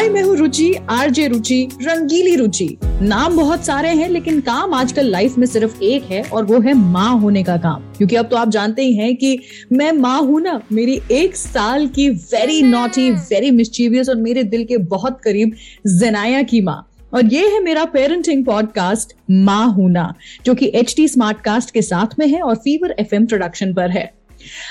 [0.00, 5.06] हाय मैं हूँ रुचि, आरजे रुचि, रंगीली रुचि। नाम बहुत सारे हैं, लेकिन काम आजकल
[5.06, 8.36] लाइफ में सिर्फ़ एक है, और वो है माँ होने का काम। क्योंकि अब तो
[8.36, 9.38] आप जानते ही हैं कि
[9.72, 14.64] मैं माँ हूँ ना, मेरी एक साल की वेरी नॉटी वेरी मिस्चीवियस और मेरे दिल
[14.64, 15.52] के बहुत करीब
[15.86, 20.14] जनाया की माँ। और ये है मेरा पेरेंटिंग पॉडकास्ट माँ हूना
[20.44, 23.90] जो कि एच टी स्मार्ट कास्ट के साथ में है और फीवर एफएम प्रोडक्शन पर
[23.90, 24.19] है।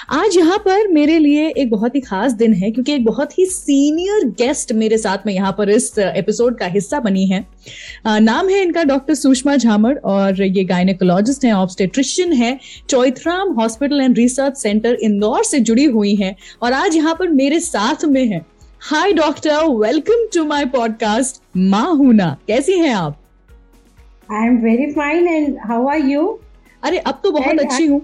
[0.09, 3.46] आज यहाँ पर मेरे लिए एक बहुत ही खास दिन है क्योंकि एक बहुत ही
[3.46, 7.46] सीनियर गेस्ट मेरे साथ में यहाँ पर इस एपिसोड का हिस्सा बनी है।
[8.08, 12.58] नाम है इनका डॉक्टर सुषमा झामड़ और ये गायनेकोलॉजिस्ट हैं ऑब्स्टेट्रिशियन है
[12.90, 17.60] Choithram hospital and research centre Indore से जुड़ी हुई हैं और आज यहाँ पर मेरे
[17.60, 18.46] साथ में है।
[18.82, 23.20] Hi doctor welcome to my podcast माँ हूना कैसी हैं आप?
[24.32, 26.27] I am very fine and how are you
[26.84, 28.02] अरे अब तो बहुत अच्छी हूँ।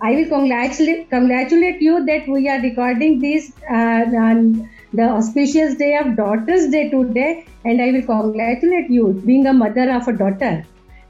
[0.00, 5.94] I will congratulate congratulate you that we are recording this uh, on the auspicious day
[5.96, 10.52] of Daughters Day today, and I will congratulate you being a mother of a daughter.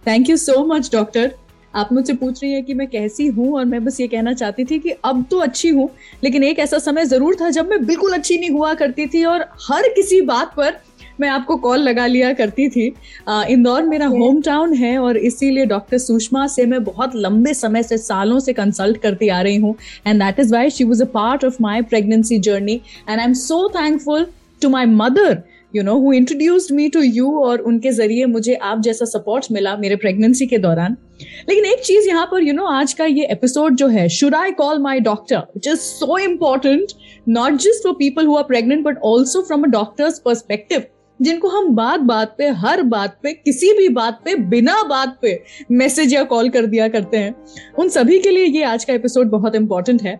[0.07, 1.35] Thank you so much doctor
[1.75, 4.65] आप मुझसे पूछ रही हैं कि मैं कैसी हूँ और मैं बस ये कहना चाहती
[4.71, 5.89] थी कि अब तो अच्छी हूँ
[6.25, 9.47] लेकिन एक ऐसा समय ज़रूर था जब मैं बिल्कुल अच्छी नहीं हुआ करती थी और
[9.69, 10.81] हर किसी बात पर
[11.21, 12.87] मैं आपको कॉल लगा लिया करती थी।
[13.51, 17.99] इंदौर मेरा होम टाउन है और इसीलिए डॉक्टर सुषमा से मैं बहुत लंबे समय से
[17.99, 19.75] सालों से कंसल्ट करती आ रही हूँ।
[20.07, 23.33] And that is why she was a part of my pregnancy journey and I am
[23.43, 24.27] so thankful
[24.63, 25.43] to my mother
[25.75, 29.77] you know who introduced me to you और उनके ज़रिए मुझे आप जैसा सपोर्ट मिला
[29.77, 30.97] मेरे प्रेगनेंसी के दौरान।
[31.49, 34.09] लेकिन एक चीज़ यहाँ पर यू you नो know, आज का ये एपिसोड जो है
[34.11, 36.93] should I call my doctor which is so important
[37.29, 40.83] not just for people who are pregnant but also from a doctor's perspective
[41.21, 45.43] जिनको हम बात बात पे, हर बात पे, किसी भी बात पे, बिना बात पे
[45.73, 47.35] मैसेज या कॉल कर दिया करते हैं।
[47.79, 50.19] उन सभी के लिए ये आज का एपिसोड बहुत इंपॉर्टेंट है।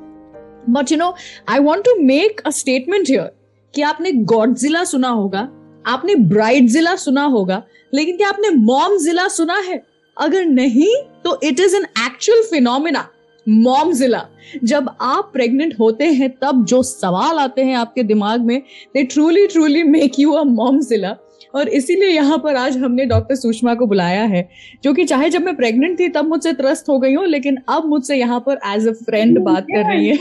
[0.71, 1.15] But you know
[1.49, 3.31] I want to make a statement here
[3.75, 5.41] कि आपने गॉड जिला सुना होगा,
[5.87, 7.63] आपने ब्राइट जिला सुना होगा,
[7.93, 9.83] लेकिन क्या आपने मॉम जिला सुना है?
[10.17, 10.95] अगर नहीं
[11.25, 13.09] तो it is an actual phenomena
[13.93, 14.27] momzilla
[14.65, 18.63] जब आप प्रेग्नेंट होते हैं तब जो सवाल आते हैं आपके दिमाग में
[18.95, 20.43] they truly truly make you a
[20.81, 21.17] momzilla
[21.55, 24.49] और इसीलिए यहाँ पर आज हमने डॉक्टर सुषमा को बुलाया है
[24.85, 27.85] जो कि चाहे जब मैं प्रेग्नेंट थी तब मुझसे त्रस्त हो गई हूँ लेकिन अब
[27.85, 30.17] मुझसे यहाँ पर एज अ फ्रेंड बात कर रही है।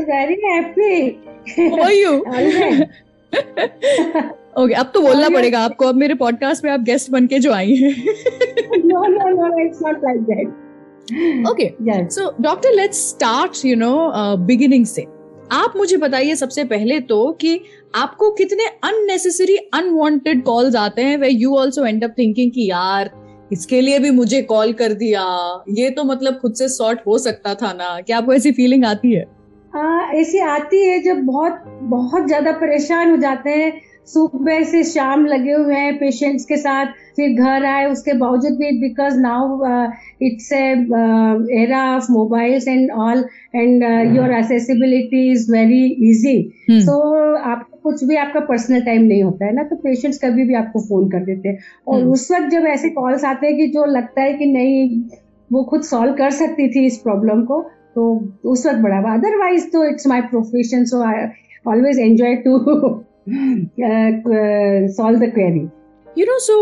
[0.00, 1.10] वेरी हैप्पी
[4.58, 7.52] ओके अब तो बोलना पड़ेगा आपको अब मेरे पॉडकास्ट में आप गेस्ट बन के जो
[7.52, 8.04] आई हैं।
[8.76, 11.70] No no no it's not like that okay
[12.10, 13.94] so doctor let's start you know
[14.46, 15.06] beginning से.
[15.52, 17.60] आप मुझे बताइए सबसे पहले तो कि
[17.94, 23.10] आपको कितने अननेसेसरी अनवांटेड कॉल्स आते हैं way you also end up thinking कि यार
[23.52, 25.22] इसके लिए भी मुझे कॉल कर दिया।
[25.70, 29.12] ये तो मतलब खुद से सॉर्ट हो सकता था ना। क्या आपको ऐसी फीलिंग आती
[29.12, 29.24] है?
[29.72, 33.72] हाँ ऐसी आती है जब बहुत बहुत ज़्यादा परेशान हो जाते हैं।
[34.06, 38.80] सुबह से शाम लगे हुए हैं पेशेंट्स के साथ फिर घर आए उसके बावजूद भी
[38.80, 39.64] because now
[40.22, 43.24] it's era of mobiles and all
[43.54, 43.82] and
[44.16, 47.00] your accessibility is very easy so
[47.34, 50.80] आप कुछ भी आपका पर्सनल टाइम नहीं होता है ना तो पेशेंट्स कभी भी आपको
[50.80, 51.58] फ़ोन कर देते हैं।
[51.88, 52.12] और hmm.
[52.12, 55.02] उस वक्त जब ऐसे कॉल्स आते हैं कि जो लगता है कि नहीं
[55.52, 57.60] वो खुद सॉल्व कर सकती थी इस प्रॉब्लम को
[57.94, 61.26] तो उस वक्त बड़ा अदरवाइज़ तो it's my profession so I
[61.66, 62.58] always enjoy to
[63.28, 65.60] solve the query
[66.18, 66.56] you know so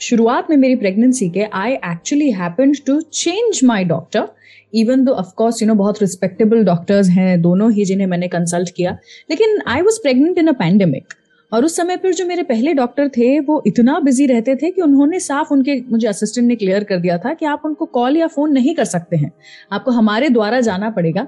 [0.00, 4.28] शुरुआत में मेरी प्रेगनेंसी के I actually happened to change my doctor
[4.74, 8.96] even though of course you know बहुत रिस्पेक्टेबल डॉक्टर्स हैं, दोनों ही जिन्हें मैंने कंसल्ट किया,
[9.30, 11.14] लेकिन I was pregnant in a pandemic
[11.52, 14.80] और उस समय पर जो मेरे पहले डॉक्टर थे, वो इतना बिज़ी रहते थे कि
[14.82, 18.26] उन्होंने साफ़ उनके, मुझे असिस्टेंट ने क्लियर कर दिया था कि आप उनको कॉल या
[18.26, 19.32] फ़ोन नहीं कर सकते हैं।
[19.72, 21.26] आपको हमारे द्वारा जाना पड़ेगा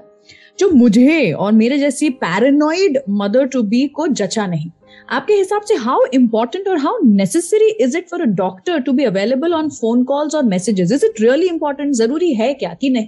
[0.59, 4.69] जो मुझे और मेरे जैसी पैरानॉइड मदर टू बी को जचा नहीं।
[5.09, 9.03] आपके हिसाब से हाउ इम्पोर्टेंट और how necessary is it for a doctor to be
[9.03, 13.07] available on phone calls और messages is it really important ज़रूरी है क्या कि नहीं?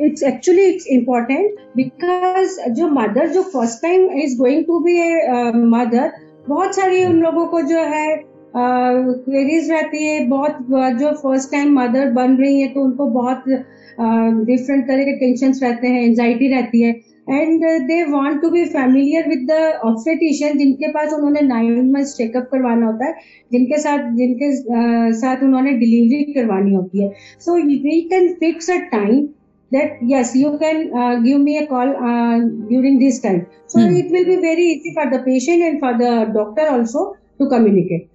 [0.00, 5.52] It's actually it's important because जो मदर जो first time is going to be a
[5.54, 6.10] mother
[6.48, 10.58] बहुत सारी उन लोगों को जो है क्वेरीज uh, रहती है बहुत
[10.98, 15.88] जो फ़र्स्ट टाइम मदर बन रही है तो उनको बहुत डिफरेंट तरह के टेंशन रहते
[15.88, 16.90] हैं एंजाइटी रहती है।
[17.30, 22.48] And they want to be familiar with the obstetrician जिनके पास उन्होंने नाइन मंथ्स चेकअप
[22.52, 23.14] करवाना होता है
[23.52, 28.80] जिनके साथ जिनके uh, साथ उन्होंने डिलीवरी करवानी होती है। So we can fix a
[28.92, 29.28] time
[29.72, 32.38] that yes you can uh, give me a call uh,
[32.70, 33.36] during this time.
[33.68, 33.92] So Hmm.
[33.98, 37.04] it will be very easy for the patient and for the doctor also
[37.38, 38.08] to communicate.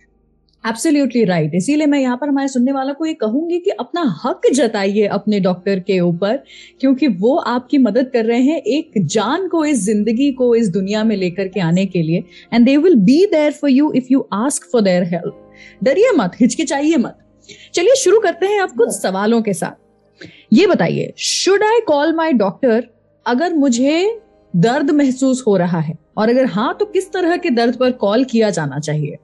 [0.65, 4.41] Absolutely right इसीलिए मैं यहाँ पर हमारे सुनने वालों को ये कहूँगी कि अपना हक
[4.53, 6.38] जताइए अपने डॉक्टर के ऊपर
[6.81, 11.03] क्योंकि वो आपकी मदद कर रहे हैं एक जान को इस ज़िंदगी को इस दुनिया
[11.03, 12.23] में लेकर के आने के लिए।
[12.53, 15.51] And they will be there for you if you ask for their help
[15.83, 17.17] डरिए मत हिचकिचाइए मत।
[17.73, 22.33] चलिए शुरू करते हैं आप कुछ सवालों के साथ। ये बताइए should I call my
[22.33, 22.88] doctor
[23.25, 24.21] अगर मुझे
[24.53, 25.97] दर्द महसूस हो रहा है?
[26.17, 29.17] और अगर हाँ तो किस तरह के दर्द पर कॉल किया जाना चाहिए?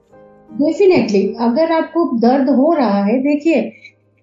[0.54, 3.70] डेफिनेटली अगर आपको दर्द हो रहा है देखिए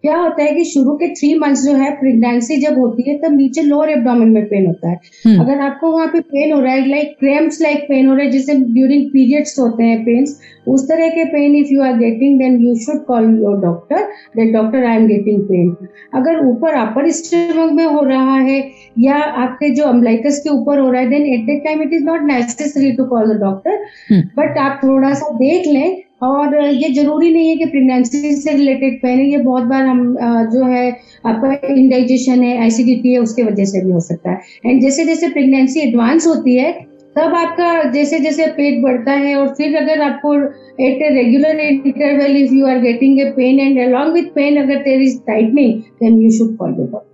[0.03, 3.31] क्या होता है कि शुरू के थ्री मंथ्स जो है प्रेगनेंसी जब होती है तब
[3.31, 6.73] नीचे लोअर एब्डोमेन में पेन होता है हम्म। अगर आपको वहाँ पे पेन हो रहा
[6.73, 10.87] है लाइक क्रेम्स लाइक पेन हो रहा है जैसे ड्यूरिंग पीरियड्स होते हैं पेन्स उस
[10.89, 14.85] तरह के pain if you are getting then you should call your doctor that doctor
[14.85, 15.75] I am getting pain
[16.13, 18.59] अगर ऊपर अपर स्टमक में हो रहा है
[18.99, 22.03] या आपके जो अम्बलाइकस के ऊपर हो रहा है then at that time it is
[22.05, 24.23] not necessary to call the doctor.
[24.37, 29.05] But आप थोड़ा सा देख लें और ये ज़रूरी नहीं है कि प्रेगनेंसी से रिलेटेड
[29.05, 30.15] है ये बहुत बार हम
[30.53, 30.89] जो है,
[31.25, 35.29] आपका इंडाइजेशन है एसिडिटी है, उसके वजह से भी हो सकता है। एंड जैसे जैसे
[35.29, 36.71] प्रेगनेंसी एडवांस होती है,
[37.15, 40.35] तब आपका जैसे जैसे पेट बढ़ता है और फिर अगर आपको
[40.83, 44.83] at a regular interval if you are getting a pain and along with pain अगर
[44.83, 47.08] there is tightening then you should call doctor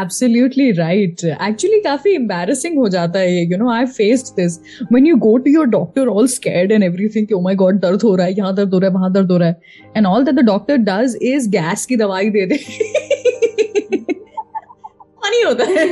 [0.00, 4.58] absolutely right actually काफ़ी एम्बेरसिंग हो जाता है ये you know I faced this
[4.92, 8.14] when you go to your doctor all scared and everything oh my god दर्द हो
[8.16, 9.60] रहा है यहाँ दर्द हो रहा है वहाँ दर्द हो रहा है.
[9.96, 12.56] And all that the doctor does is gas की दवाई दे दे.
[15.22, 15.86] फनी होता है.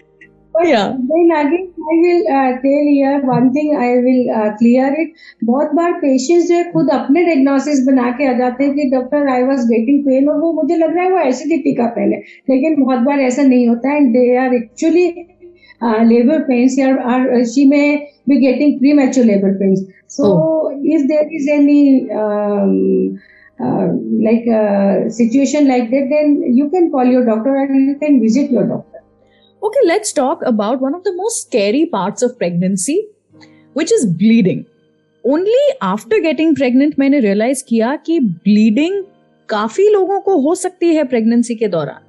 [0.62, 0.92] yeah.
[1.10, 3.76] Then again, I will uh, tell here one thing.
[3.76, 5.08] I will uh, clear it.
[5.44, 9.28] बहुत बार पेशेंट्स जो है खुद अपने डायग्नोसिस बना के आ जाते हैं कि doctor
[9.34, 12.20] I was getting pain और वो मुझे लग रहा है वो एसिडिटी का पेन है।
[12.50, 15.06] लेकिन बहुत बार ऐसा नहीं होता and they are actually
[16.12, 16.78] labour pains
[17.14, 19.86] are she may be getting premature labour pains
[20.16, 20.30] so
[20.94, 21.80] if there is any
[24.26, 28.50] like uh, situation like that then you can call your doctor and you can visit
[28.50, 28.89] your doctor.
[29.62, 33.06] Okay, let's talk about one of the most scary parts of pregnancy,
[33.76, 34.64] which is bleeding.
[35.24, 39.02] Only after getting pregnant मैंने realize किया कि bleeding
[39.48, 42.06] काफ़ी लोगों को हो सकती है pregnancy के दौरान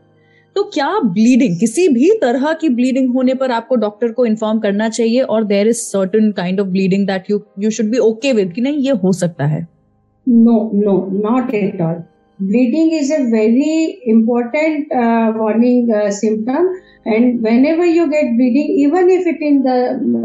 [0.56, 4.90] तो क्या ब्लीडिंग किसी भी तरह की ब्लीडिंग होने पर आपको डॉक्टर को इन्फॉर्म करना
[4.90, 8.54] चाहिए और there is certain kind of bleeding that you you should be okay with
[8.54, 9.68] कि नहीं ये हो सकता है
[10.28, 12.02] No, no, not at all.
[12.41, 16.67] Bleeding is a very important uh, warning uh, symptom,
[17.07, 19.77] and whenever you get bleeding, even if it in the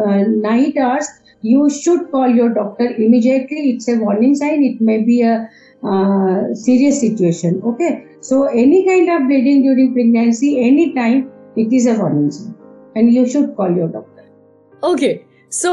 [0.06, 1.08] uh, night hours,
[1.42, 3.62] you should call your doctor immediately.
[3.72, 4.64] It's a warning sign.
[4.64, 5.50] It may be a
[5.84, 7.62] uh, serious situation.
[7.64, 12.54] Okay, so any kind of bleeding during pregnancy, any time, it is a warning sign,
[12.96, 14.26] and you should call your doctor.
[14.84, 15.14] Okay
[15.52, 15.72] so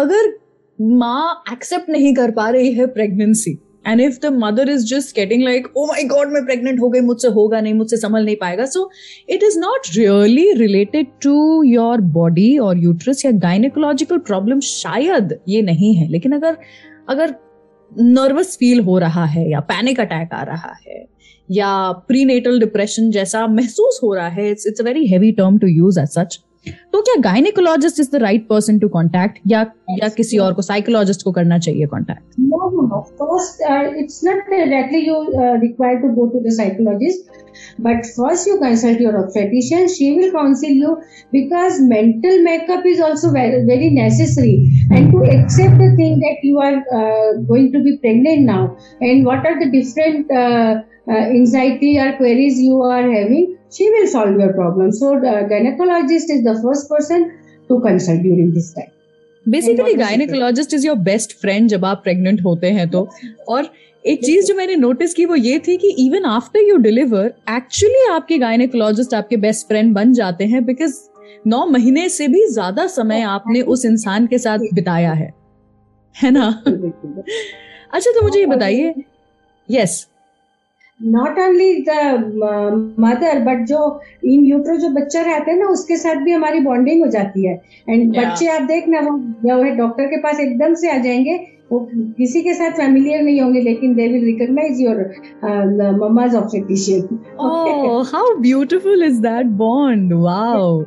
[0.00, 0.32] अगर
[0.80, 5.43] माँ accept नहीं कर पा रही है pregnancy and if the mother is just getting
[5.43, 8.65] like oh my god मैं pregnant हो गई, मुझसे होगा नहीं, मुझसे संभल नहीं पाएगा.
[8.65, 8.89] So
[9.29, 15.61] it is not really related to your body और यूट्रस या गायनेकोलॉजिकल प्रॉब्लम शायद ये
[15.61, 16.57] नहीं है। लेकिन अगर
[17.09, 17.35] अगर
[17.91, 21.05] नर्वस फील हो रहा है या पैनिक अटैक आ रहा है
[21.49, 21.69] या
[22.07, 25.99] प्रीनेटल डिप्रेशन जैसा महसूस हो रहा है it's it's a very heavy term to use
[25.99, 29.65] as such तो क्या gynaecologist is the right person to contact या
[30.01, 32.99] या किसी और को साइकोलॉजिस्ट को करना चाहिए contact No, no, no.
[33.19, 36.39] First, uh, it's not directly you uh, required to go to
[37.79, 39.87] but first you consult your obstetrician.
[39.93, 44.55] She will counsel you because mental makeup is also very, very necessary.
[44.91, 49.25] And to accept the thing that you are uh, going to be pregnant now, and
[49.25, 54.39] what are the different uh, uh, anxiety or queries you are having, she will solve
[54.39, 54.91] your problem.
[54.91, 57.31] So, the gynecologist is the first person
[57.69, 58.91] to consult during this time.
[59.45, 63.07] Basically gynaecologist is your best friend जब आप pregnant होते हैं तो।
[63.47, 63.69] और
[64.05, 68.05] एक चीज़ जो मैंने notice की वो ये थी कि even after you deliver actually
[68.13, 70.95] आपके गायनेकोलॉजिस्ट आपके बेस्ट फ्रेंड बन जाते हैं बिकॉज़
[71.47, 75.31] नौ महीने से भी ज़्यादा समय आपने उस इंसान के साथ बिताया है।
[76.15, 76.47] है ना?
[77.93, 78.93] अच्छा तो मुझे ये बताइए।
[79.69, 80.07] Yes
[80.99, 83.79] not only the mother but जो
[84.25, 87.53] इन यूट्रो जो बच्चा रहते हैं ना उसके साथ भी हमारी बॉन्डिंग हो जाती है।
[87.89, 88.25] And yeah.
[88.25, 91.37] बच्चे आप देख ना वो जब डॉक्टर के पास एकदम से आ जाएँगे
[91.71, 91.79] वो
[92.17, 94.99] किसी के साथ फैमिलियर नहीं होंगे लेकिन they will recognise your
[96.03, 100.81] mamma's obstetrician oh how beautiful is that bond wow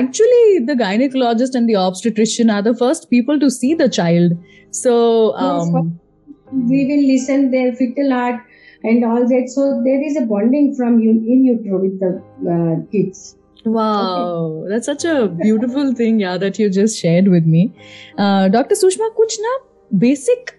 [0.00, 4.36] actually the gynaecologist and the obstetrician are the first people to see the child
[4.74, 4.94] so
[6.54, 8.48] we will listen their foetal heart
[8.84, 9.48] and all that.
[9.48, 13.36] So there is a bonding from you in utero with the uh, kids.
[13.64, 17.74] Wow, that's such a beautiful thing, yeah, that you just shared with me.
[18.16, 18.74] Uh, Dr.
[18.74, 19.58] Sushma, कुछ ना
[20.00, 20.50] basic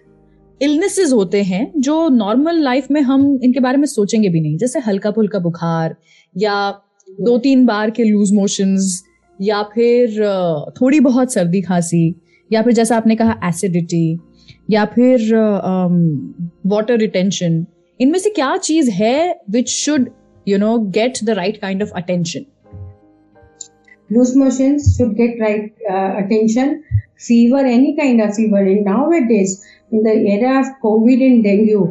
[0.60, 4.78] illnesses होते हैं जो normal life में हम इनके बारे में सोचेंगे भी नहीं जैसे
[4.86, 5.96] हल्का फुल्का बुखार
[6.34, 6.56] या
[7.08, 9.02] दो तीन बार के लूज मोशंस
[9.40, 10.20] या फिर
[10.80, 12.04] थोड़ी बहुत सर्दी खांसी
[12.52, 14.18] या फिर जैसा आपने कहा एसिडिटी
[14.70, 15.34] या फिर
[16.72, 17.64] वाटर रिटेंशन
[18.02, 19.16] इनमें से क्या चीज़ है
[19.50, 20.08] which should
[20.46, 22.44] you know get the right kind of attention
[24.10, 26.74] loose motion should get right attention
[27.26, 29.58] fever any kind of fever in now it is
[29.92, 31.84] in the area of covid in dengue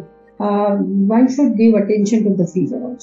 [1.09, 2.97] one should give attention to the fever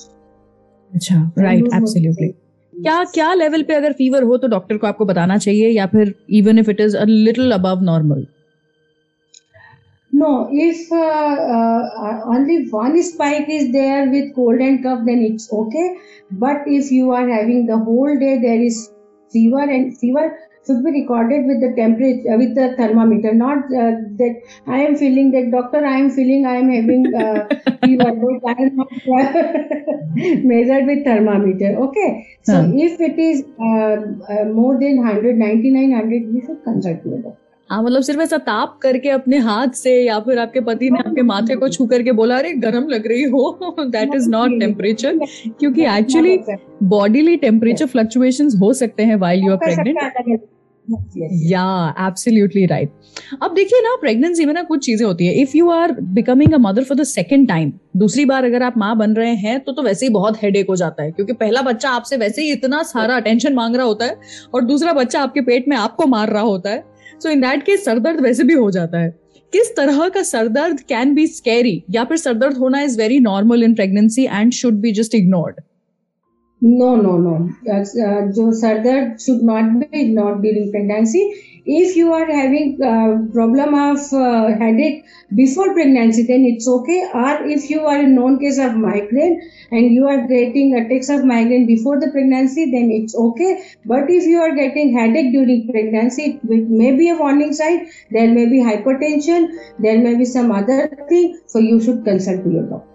[0.93, 2.29] अच्छा right absolutely
[2.75, 6.15] क्या क्या level पे अगर fever हो तो doctor को आपको बताना चाहिए या फिर
[6.33, 8.27] even if it is a little above normal
[10.11, 15.53] No, if uh, uh, only one spike is there with cold and cough, then it's
[15.53, 15.97] okay.
[16.31, 18.91] But if you are having the whole day, there is
[19.31, 23.93] fever and fever should be recorded with the temperature uh, with the thermometer not uh,
[24.21, 24.35] that
[24.67, 27.47] i am feeling that doctor i am feeling i am having uh,
[27.85, 28.91] fever but i am not
[30.53, 32.09] measured with thermometer okay
[32.43, 32.87] so huh.
[32.87, 33.97] if it is uh,
[34.33, 38.79] uh, more than 199 100 we should consult with doctor हाँ मतलब सिर्फ़ ऐसा ताप
[38.83, 42.37] करके अपने हाथ से या फिर आपके पति ने आपके माथे को छू करके बोला
[42.39, 45.19] अरे गर्म लग रही हो। दैट इज़ नॉट टेम्परेचर
[45.61, 46.39] क्योंकि एक्चुअली
[46.85, 49.99] बॉडीली टेम्परेचर फ्लक्चुएशंस हो सकते हैं वाइल यू आर प्रेग्नेंट
[51.51, 51.65] या
[52.01, 52.91] एब्सोल्युटली राइट
[53.43, 55.33] अब देखिए ना प्रेगनेंसी में ना कुछ चीज़ें होती है.
[55.35, 58.97] If you are becoming a mother for the second time दूसरी बार अगर आप माँ
[58.99, 61.11] बन रहे हैं तो तो वैसे ही बहुत हेडेक हो जाता है.
[61.11, 64.17] क्योंकि पहला बच्चा आपसे वैसे ही इतना सारा अटेंशन मांग रहा होता है
[64.55, 66.85] और दूसरा बच्चा आपके पेट में आपको मार रहा होता है.
[67.23, 69.11] सो इन दैट केस सरदर्द वैसे भी हो जाता है।
[69.53, 73.75] किस तरह का सरदर्द कैन बी स्कैरी या फिर सरदर्द होना is very normal in
[73.75, 75.61] pregnancy and should be just ignored
[76.63, 77.37] no no no
[78.33, 81.23] जो सरदर्द should not be ignored during pregnancy.
[81.65, 87.11] If you are having uh, problem of uh, headache before pregnancy, then it's okay.
[87.13, 91.25] Or if you are in known case of migraine and you are getting attacks of
[91.25, 93.73] migraine before the pregnancy, then it's okay.
[93.85, 97.91] But if you are getting headache during pregnancy, it may be a warning sign.
[98.11, 99.49] There may be hypertension.
[99.79, 101.41] There may be some other thing.
[101.47, 102.89] So you should consult to your doctor.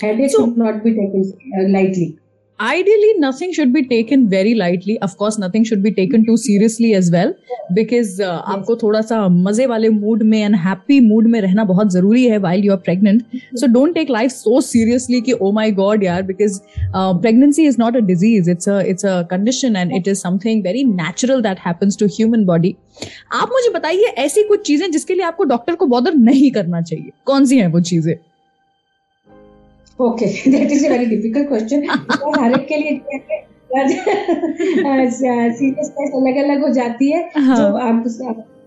[0.00, 2.19] Headache so, should not be taken uh, lightly.
[2.60, 6.92] Ideally nothing should be taken very lightly of course nothing should be taken too seriously
[6.94, 7.32] as well
[7.74, 8.42] because uh, yes.
[8.54, 12.38] आपको थोड़ा सा मज़े वाले mood में and happy mood में रहना बहुत ज़रूरी है
[12.42, 16.26] while you are pregnant so don't take life so seriously कि oh my god यार
[16.32, 16.60] because
[16.94, 20.64] uh, pregnancy is not a disease it's a it's a condition and it is something
[20.70, 22.76] very natural that happens to human body
[23.32, 27.10] आप मुझे बताइए ऐसी कुछ चीज़ें जिसके लिए आपको डॉक्टर को बॉदर नहीं करना चाहिए
[27.26, 28.14] कौन सी हैं वो चीज़ें
[30.00, 31.84] okay that is a very difficult question
[32.38, 32.92] हर एक के लिए
[35.50, 37.56] सीरियसनेस अलग अलग हो जाती है। हाँ.
[37.56, 38.04] जो आप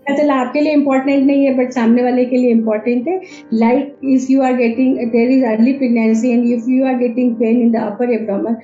[0.08, 3.20] चला आपके लिए इम्पोर्टेंट नहीं है बट सामने वाले के लिए इम्पोर्टेंट है।
[3.54, 7.60] Like if you are getting there is early pregnancy and if you are getting pain
[7.60, 8.56] in the upper abdomen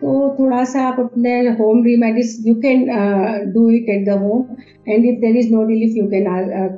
[0.00, 2.84] तो थोड़ा सा आप अपने home remedies you can
[3.52, 4.44] do it at the home
[4.88, 6.26] and if there is no relief you can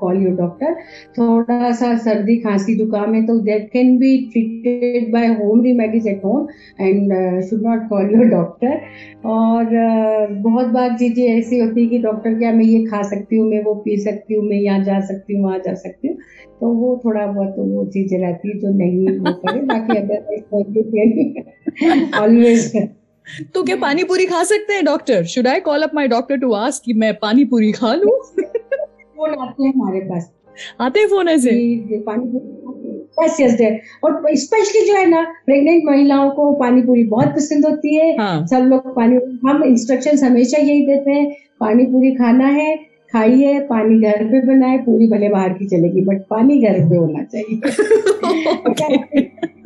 [0.01, 0.75] call your doctor
[1.19, 6.25] थोड़ा सा सर्दी खांसी जुकाम है तो that can be treated by home remedies at
[6.25, 6.47] home
[6.81, 7.13] and
[7.49, 8.81] should not call your doctor
[9.27, 13.37] और uh, बहुत बार चीज़ें ऐसी होती है कि डॉक्टर क्या मैं ये खा सकती
[13.37, 16.17] हूँ मैं वो पी सकती हूँ मैं यहाँ जा सकती हूँ वहाँ जा सकती हूँ।
[16.61, 20.45] तो वो थोड़ा बहुत तो वो चीज़ें रहती है जो नहीं वो करे। बाकी अदरवाइज़
[22.23, 22.73] ऑलवेज
[23.55, 26.53] तो क्या पानी पूरी खा सकते हैं doctor should I call up my doctor to
[26.53, 28.11] ask कि मैं पानी पूरी खा लूँ?
[28.41, 30.33] फ़ोन आते हैं हमारे पास।
[30.81, 31.51] आते हैं फ़ोन ऐसे?
[32.07, 32.41] पानी
[33.25, 37.95] यस यस और स्पेशली जो है ना प्रेग्नेंट महिलाओं को पानी पूरी बहुत पसंद होती
[37.95, 38.47] है। हाँ.
[38.47, 39.17] सब लोग पानी
[39.49, 42.77] हम इंस्ट्रक्शन हमेशा यही देते हैं पानी पूरी खाना है
[43.13, 47.23] खाइए पानी घर पे बनाए पूरी भले बाहर की चलेगी बट पानी घर पे होना
[47.25, 47.61] चाहिए।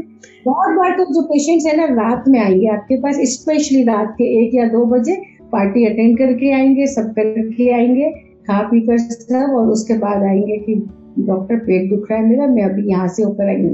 [0.47, 4.25] बहुत बार तो जो पेशेंट्स है ना रात में आएँगे आपके पास स्पेशली रात के
[4.43, 5.15] एक या दो बजे
[5.53, 8.11] पार्टी अटेंड करके आएँगे सब करके आएँगे
[8.47, 10.75] खा पी कर सब और उसके बाद आएँगे कि
[11.19, 13.71] डॉक्टर पेट दुख रहा है मेरा मैं अभी यहाँ से होकर आएँगे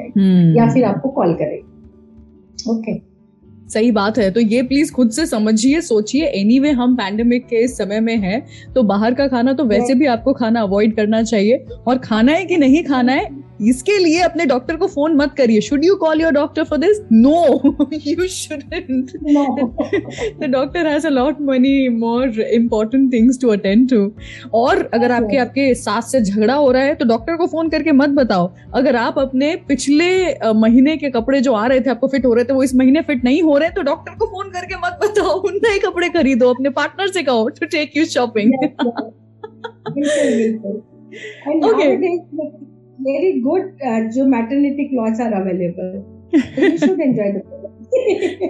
[0.00, 3.14] हम्म। या फिर आपको कॉल करेंगे। ओके
[3.68, 7.56] सही बात है तो ये प्लीज़ खुद से समझिए सोचिए। एनी anyway, हम पैंडेमिक के
[7.56, 11.22] इस समय में हैं तो बाहर का खाना तो वैसे भी आपको खाना अवॉइड करना
[11.22, 13.28] चाहिए। और खाना है कि नहीं खाना है?
[13.60, 17.00] इसके लिए अपने डॉक्टर को फ़ोन मत करिए। Should you call your doctor for this
[17.12, 19.10] no you shouldn't
[20.40, 24.00] the doctor has a lot many more important things to attend to
[24.54, 25.22] और अगर okay.
[25.22, 28.52] आपके आपके सास से झगड़ा हो रहा है तो डॉक्टर को फ़ोन करके मत बताओ।
[28.74, 30.08] अगर आप अपने पिछले
[30.54, 33.02] महीने के कपड़े जो आ रहे थे आपको फिट हो रहे थे वो इस महीने
[33.02, 36.70] फिट नहीं हो रहे तो डॉक्टर को फ़ोन करके मत बताओ। नए कपड़े खरीदो अपने
[36.70, 38.52] पार्टनर से कहो to take you shopping
[41.64, 42.73] okay.
[43.06, 45.90] Very good uh, जो maternity clothes are available
[46.54, 47.42] so you should enjoy the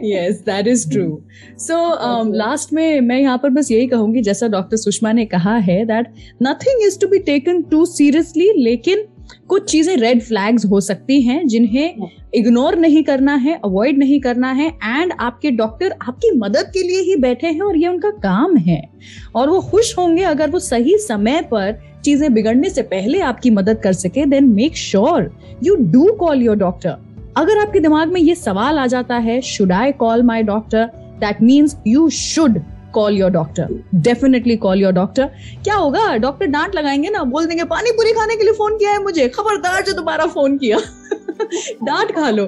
[0.03, 1.23] yes that is true
[1.57, 5.57] so um, last में मैं यहाँ पर बस यही कहूँगी जैसा डॉक्टर सुषमा ने कहा
[5.69, 6.07] है that
[6.49, 9.05] nothing is to be taken too seriously लेकिन
[9.49, 14.53] कुछ चीज़ें रेड फ्लैग्स हो सकती हैं जिन्हें इग्नोर नहीं करना है अवॉइड नहीं करना
[14.53, 18.57] है एंड आपके डॉक्टर आपकी मदद के लिए ही बैठे हैं और ये उनका काम
[18.57, 18.91] है।
[19.35, 23.81] और वो खुश होंगे अगर वो सही समय पर चीज़ें बिगड़ने से पहले आपकी मदद
[23.83, 26.97] कर सके then make sure you do call your doctor
[27.37, 30.85] अगर आपके दिमाग में ये सवाल आ जाता है should I call my doctor
[31.21, 32.63] that means you should
[32.95, 35.25] call your doctor definitely call your doctor
[35.65, 36.17] क्या होगा?
[36.17, 39.29] डॉक्टर डांट लगाएँगे ना, बोल देंगे, पानी पूरी खाने के लिए फ़ोन किया है मुझे।
[39.29, 40.79] खबरदार जो दोबारा फ़ोन किया.
[41.85, 42.47] डांट खा लो।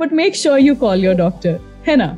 [0.00, 1.58] But make sure you call your doctor
[1.88, 2.16] है ना?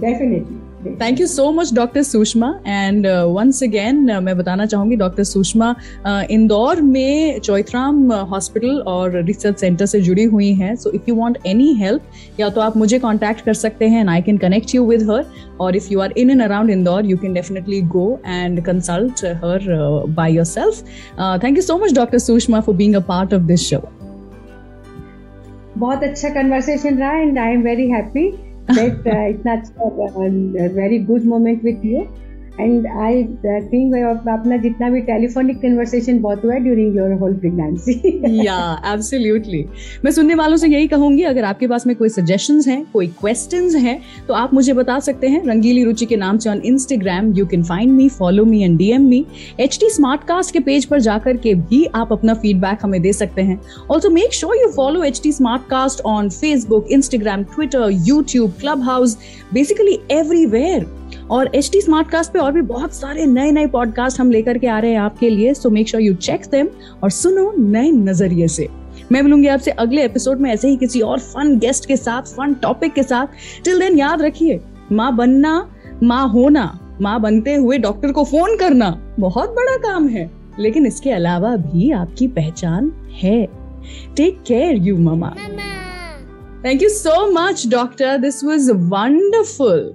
[0.00, 5.74] Definitely thank you so much doctor Sushma and once again मैं बताना चाहूँगी डॉक्टर सुषमा
[5.74, 11.14] uh, इंदौर में चौथराम हॉस्पिटल और रिसर्च सेंटर से जुड़ी हुई हैं। So if you
[11.14, 14.74] want any help या तो आप मुझे कांटेक्ट कर सकते हैं and I can connect
[14.74, 15.24] you with her
[15.60, 19.66] और if you are in and around Indore you can definitely go and consult her
[20.08, 20.82] by yourself
[21.44, 23.82] thank you so much doctor Sushma for being a part of this show
[25.78, 30.98] बहुत अच्छा conversation रहा and I am very happy Uh, it's not uh, a very
[30.98, 32.08] good moment with you.
[32.60, 33.22] And I
[33.64, 33.94] think
[34.28, 38.58] अपना जितना भी telephonic conversation बहुत हुआ है during your whole pregnancy या
[38.92, 39.64] एब्सोल्युटली
[40.04, 43.74] मैं सुनने वालों से यही कहूँगी, अगर आपके पास में कोई सजेशंस हैं, कोई क्वेश्चंस
[43.76, 47.46] हैं तो आप मुझे बता सकते हैं। रंगीली रुचि के नाम से on Instagram you
[47.46, 49.24] can find me follow me and DM me
[49.60, 49.88] H T
[50.28, 54.10] cast के पेज पर जाकर के भी आप अपना फीडबैक हमें दे सकते हैं। Also
[54.10, 55.32] make sure you follow H T
[55.70, 58.50] cast on Facebook Instagram Twitter YouTube
[58.82, 59.18] Clubhouse
[59.54, 60.86] basically everywhere
[61.30, 64.58] और एच टी स्मार्ट कास्ट पे और भी बहुत सारे नए नए पॉडकास्ट हम लेकर
[64.58, 66.68] के आ रहे हैं आपके लिए so make sure you check them
[67.02, 68.68] और सुनो नए नज़रिए से।
[69.12, 72.54] मैं मिलूँगी आपसे अगले एपिसोड में ऐसे ही किसी और फन गेस्ट के साथ फन
[72.54, 73.26] टॉपिक के साथ।
[73.64, 74.60] टिल देन याद रखिए
[74.92, 75.70] माँ बनना
[76.02, 81.10] माँ होना माँ बनते हुए डॉक्टर को फ़ोन करना बहुत बड़ा काम है। लेकिन इसके
[81.10, 83.48] अलावा भी आपकी पहचान है।
[84.16, 85.34] Take care you mamma
[86.64, 89.94] thank you so much doctor this was wonderful